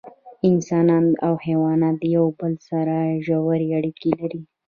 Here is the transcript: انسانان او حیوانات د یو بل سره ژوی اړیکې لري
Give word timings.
انسانان 0.49 1.05
او 1.25 1.33
حیوانات 1.45 1.95
د 1.99 2.03
یو 2.15 2.25
بل 2.39 2.53
سره 2.69 2.95
ژوی 3.27 3.63
اړیکې 3.77 4.09
لري 4.19 4.41